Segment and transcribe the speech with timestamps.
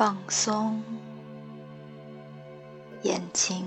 [0.00, 0.82] 放松，
[3.02, 3.66] 眼睛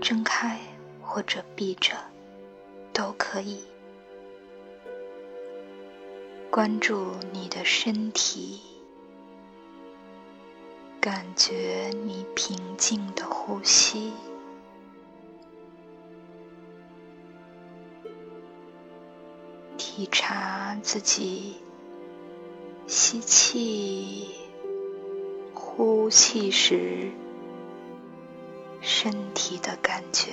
[0.00, 0.58] 睁开
[1.00, 1.94] 或者闭着
[2.92, 3.62] 都可以。
[6.50, 8.60] 关注你的身体，
[11.00, 14.12] 感觉你平静的呼吸，
[19.76, 21.54] 体察自己
[22.88, 24.37] 吸气。
[25.78, 27.12] 呼气时，
[28.80, 30.32] 身体的感觉，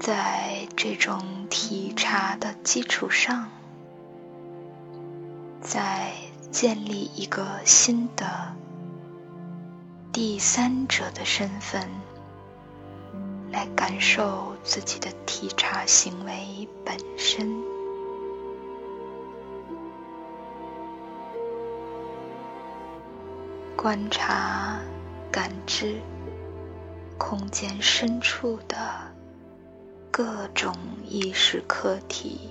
[0.00, 3.48] 在这种体察的基础上，
[5.60, 6.14] 再
[6.50, 8.56] 建立一个新的
[10.12, 11.88] 第三者的身份，
[13.52, 17.72] 来感受自己的体察行为本身。
[23.84, 24.80] 观察、
[25.30, 26.00] 感知
[27.18, 28.78] 空间深处的
[30.10, 30.74] 各种
[31.06, 32.48] 意识课题，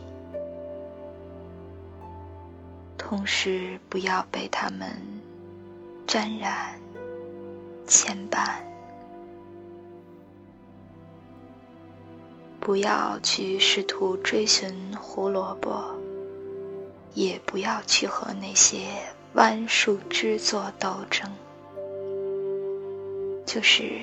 [2.99, 4.95] 同时不要被他们
[6.05, 6.79] 沾染、
[7.87, 8.57] 牵绊，
[12.59, 15.95] 不要去试图追寻胡萝卜，
[17.15, 18.85] 也不要去和那些。
[19.33, 21.27] 万树枝作斗争，
[23.47, 23.99] 就是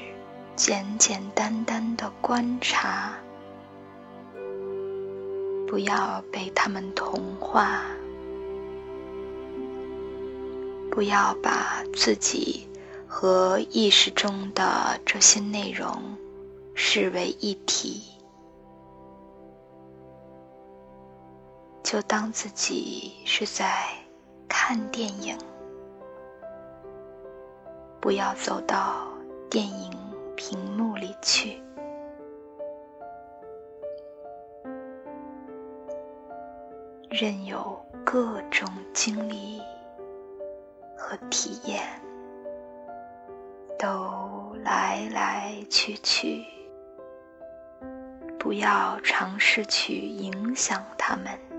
[0.57, 3.13] 简简单单的观察，
[5.69, 7.81] 不要被他们同化，
[10.91, 12.69] 不要把自己
[13.07, 16.19] 和意识中的这些内容
[16.75, 18.03] 视为一体，
[21.85, 23.87] 就当自己是在。
[24.53, 25.39] 看电影，
[28.01, 29.07] 不要走到
[29.49, 29.91] 电影
[30.37, 31.63] 屏幕里去，
[37.09, 39.63] 任由各种经历
[40.97, 41.81] 和体验
[43.79, 46.45] 都来来去去，
[48.39, 51.50] 不要尝试去影响他们。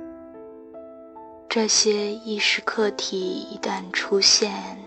[1.53, 3.19] 这些意识课题
[3.51, 4.81] 一旦出现，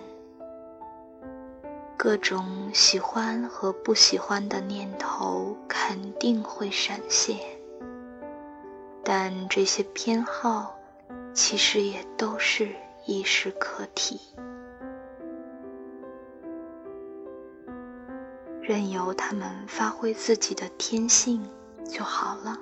[1.95, 7.37] 各种喜欢和不喜欢的念头肯定会闪现，
[9.05, 10.75] 但这些偏好
[11.35, 12.71] 其实也都是
[13.05, 14.19] 意识课题，
[18.63, 21.47] 任由他们发挥自己的天性
[21.87, 22.59] 就好了。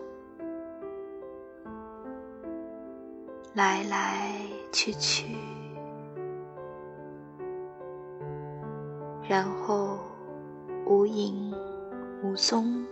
[3.54, 4.30] 来来
[4.72, 5.36] 去去，
[9.28, 9.98] 然后
[10.86, 11.54] 无影
[12.22, 12.84] 无踪。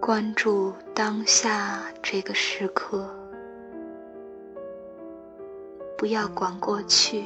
[0.00, 3.08] 关注当下这个时刻，
[5.96, 7.24] 不要管过去，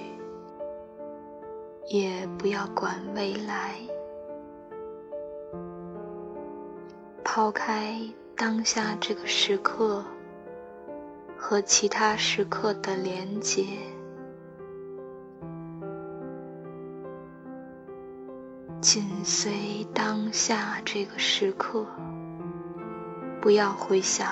[1.88, 3.89] 也不要管未来。
[7.24, 7.96] 抛开
[8.36, 10.04] 当下这个时刻
[11.36, 13.64] 和其他时刻的连结，
[18.80, 21.86] 紧随当下这个时刻，
[23.40, 24.26] 不要回想，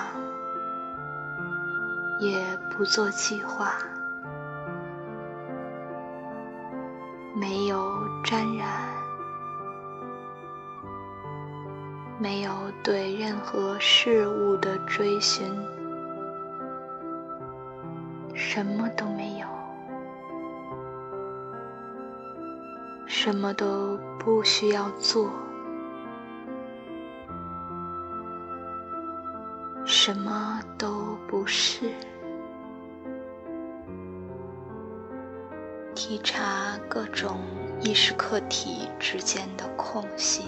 [2.19, 2.37] 也
[2.71, 3.71] 不做计划，
[7.35, 8.98] 没有沾染。
[12.21, 12.51] 没有
[12.83, 15.49] 对任何事物的追寻，
[18.35, 19.47] 什么都没有，
[23.07, 25.31] 什么都不需要做，
[29.85, 31.89] 什么都不是，
[35.95, 37.39] 体察各种
[37.79, 40.43] 意识客体之间的空隙。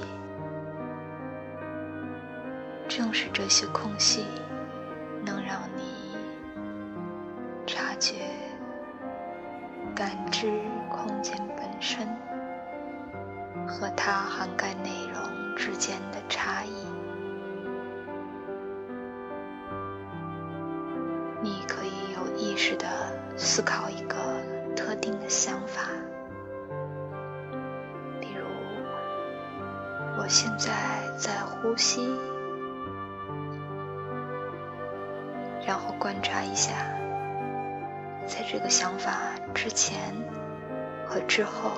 [2.93, 4.25] 正是这些空隙，
[5.23, 6.13] 能让你
[7.65, 8.15] 察觉、
[9.95, 10.51] 感知
[10.89, 12.05] 空间本身
[13.65, 16.85] 和它涵盖内容之间的差异。
[21.41, 22.85] 你可以有意识的
[23.37, 24.17] 思考一个
[24.75, 25.83] 特定的想法，
[28.19, 28.45] 比如：
[30.19, 30.69] 我现在
[31.17, 32.05] 在呼吸，
[35.65, 36.73] 然后观察一下，
[38.25, 39.13] 在这个想法
[39.53, 40.13] 之前
[41.05, 41.71] 和之后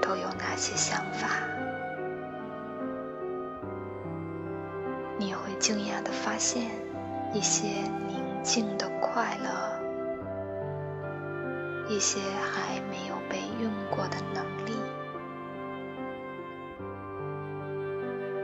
[0.00, 1.28] 都有哪些想法。
[5.18, 6.70] 你会惊讶的发现
[7.34, 7.68] 一些
[8.08, 9.78] 宁静的快乐，
[11.88, 14.72] 一些还没有被用过的能力，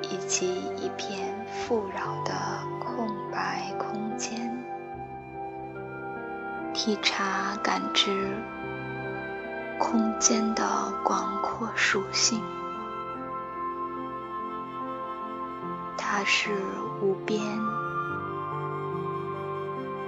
[0.03, 2.35] 以及一片富饶的
[2.79, 4.56] 空白空间。
[6.87, 8.33] 体察感知
[9.77, 10.65] 空间的
[11.03, 12.41] 广阔属性。
[15.99, 16.55] 它是
[17.03, 17.43] 无边、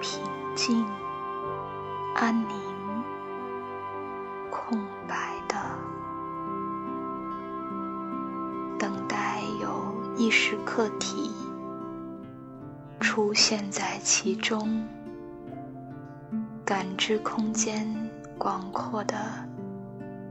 [0.00, 0.22] 平
[0.54, 0.86] 静、
[2.14, 2.54] 安宁、
[4.48, 4.78] 空
[5.08, 5.56] 白的，
[8.78, 11.34] 等待有意识客体
[13.00, 14.86] 出现在其中，
[16.68, 17.88] 感知空间
[18.36, 19.16] 广阔的，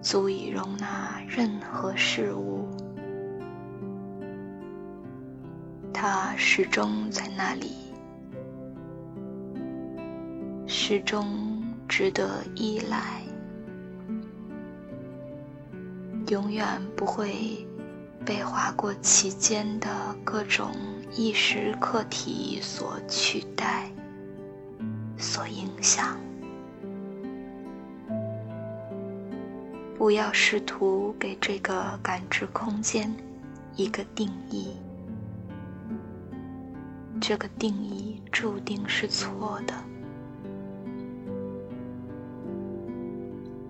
[0.04, 2.68] 足以容纳任何事物。
[5.92, 7.72] 它始终在那里，
[10.68, 11.26] 始终
[11.90, 13.24] 值得依赖，
[16.28, 17.66] 永远不会
[18.24, 19.90] 被划过其间的
[20.24, 20.70] 各种
[21.16, 23.90] 意识客体所取代、
[25.18, 26.16] 所影响。
[29.98, 33.12] 不要试图给这个感知空间
[33.76, 34.74] 一个定义。
[37.20, 39.74] 这个定义注定是错的，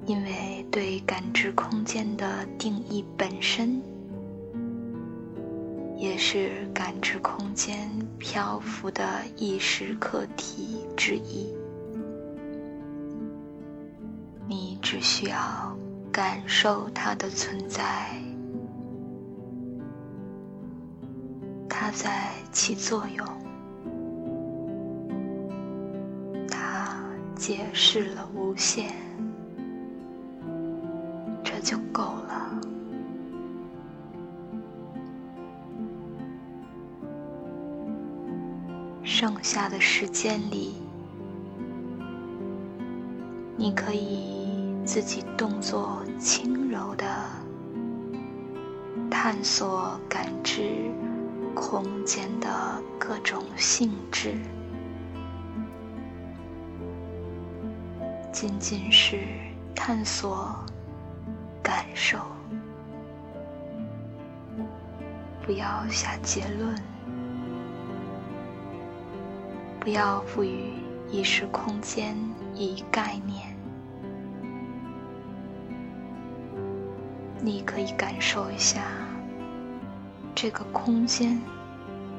[0.05, 3.81] 因为对感知空间的定义本身，
[5.95, 7.89] 也是感知空间
[8.19, 11.55] 漂浮的意识客体之一。
[14.45, 15.77] 你只需要
[16.17, 17.83] 感受它的存在，
[21.69, 23.27] 它在起作用。
[26.49, 26.97] 它
[27.35, 28.95] 解释了无限，
[31.43, 32.59] 这就够了。
[39.03, 40.73] 剩下的时间里，
[43.55, 44.36] 你可以
[44.87, 47.05] 自己动作轻柔的
[49.11, 50.89] 探索、感知
[51.53, 54.33] 空间的各种性质。
[58.31, 59.19] 仅仅是
[59.75, 60.55] 探索、
[61.61, 62.19] 感受，
[65.45, 66.73] 不要下结论，
[69.81, 70.71] 不要赋予
[71.11, 72.15] 意识空间
[72.55, 73.56] 以概念。
[77.41, 78.81] 你可以感受一下，
[80.35, 81.39] 这个空间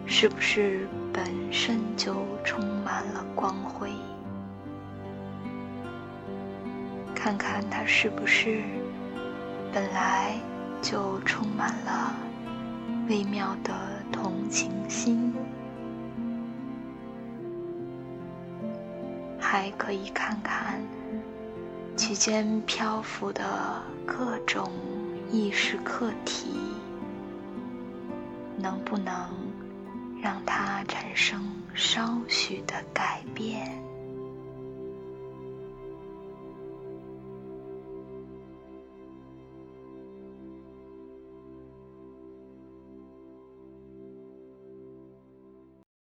[0.07, 3.91] 是不是本身就充满了光辉？
[7.15, 8.63] 看看它是不是
[9.73, 10.39] 本来
[10.81, 12.15] 就充满了
[13.09, 13.75] 微妙的
[14.13, 15.35] 同情心，
[19.39, 20.81] 还可以看看
[21.97, 24.71] 其间漂浮的各种
[25.31, 26.49] 意识课题，
[28.57, 29.15] 能不能
[30.23, 31.45] 让它产生
[31.75, 33.88] 稍许的改变。